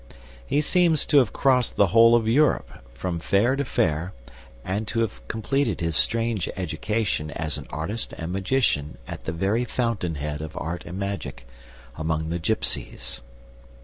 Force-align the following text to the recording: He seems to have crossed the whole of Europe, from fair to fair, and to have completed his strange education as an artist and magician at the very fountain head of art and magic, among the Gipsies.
He 0.47 0.61
seems 0.61 1.05
to 1.05 1.19
have 1.19 1.31
crossed 1.31 1.75
the 1.75 1.89
whole 1.93 2.15
of 2.15 2.27
Europe, 2.27 2.71
from 2.91 3.19
fair 3.19 3.55
to 3.55 3.63
fair, 3.63 4.13
and 4.65 4.87
to 4.87 5.01
have 5.01 5.21
completed 5.27 5.79
his 5.79 5.95
strange 5.95 6.49
education 6.57 7.29
as 7.29 7.59
an 7.59 7.67
artist 7.69 8.11
and 8.13 8.31
magician 8.31 8.97
at 9.07 9.25
the 9.25 9.31
very 9.31 9.63
fountain 9.63 10.15
head 10.15 10.41
of 10.41 10.57
art 10.57 10.85
and 10.87 10.97
magic, 10.97 11.45
among 11.97 12.29
the 12.29 12.39
Gipsies. 12.39 13.21